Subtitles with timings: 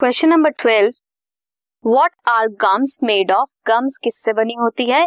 [0.00, 0.92] Question number twelve
[1.84, 5.02] what are gums made of gums किससे बनी होती है?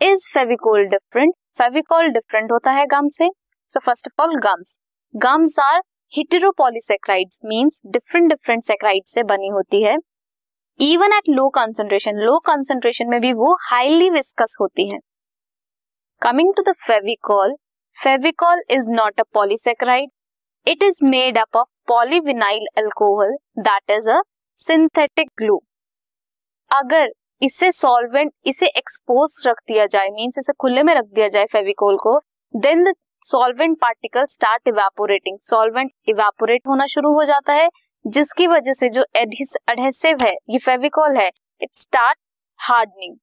[0.00, 3.28] Is Fevicol different Fevicol different होता है गम से?
[3.70, 4.76] So first of all gums
[5.14, 5.80] gums are
[6.12, 9.96] heteropolysaccharides means different different saccharide से बनी होती है.
[10.80, 14.98] Even at low concentration low concentration में भी वो हाईली विस्कस होती है.
[16.22, 17.56] Coming to the Fevicol
[17.96, 20.10] Fevicol is not a polysaccharide
[20.66, 24.20] it is made up of polyvinyl alcohol that is a
[24.58, 25.56] synthetic glue
[26.70, 27.08] अगर
[27.42, 31.96] इसे सॉल्वेंट इसे एक्सपोज रख दिया जाए मीन्स इसे खुले में रख दिया जाए फेविकोल
[31.96, 32.18] को
[32.54, 37.68] then the solvent particle start evaporating solvent evaporate होना शुरू हो जाता है,
[38.04, 41.28] जिसकी वजह से जो एडहेसिव है, ये फेविकोल है
[41.60, 42.18] it start
[42.60, 43.16] hardening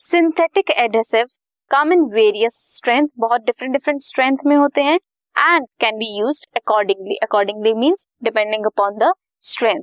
[0.00, 1.26] synthetic adhesive
[1.70, 4.98] come in various strength बहुत डिफरेंट डिफरेंट स्ट्रेंथ में होते हैं
[5.36, 9.12] and can be use accordingly accordingly means depending upon the
[9.44, 9.82] strength